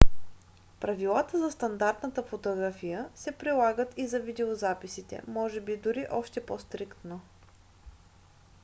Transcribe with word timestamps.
правилата 0.79 1.39
за 1.39 1.51
стандартната 1.51 2.23
фотография 2.23 3.09
се 3.15 3.31
прилагат 3.31 3.93
и 3.97 4.07
за 4.07 4.19
видеозаписите 4.19 5.21
може 5.27 5.61
би 5.61 5.77
дори 5.77 6.07
още 6.11 6.45
по-стриктно 6.45 7.21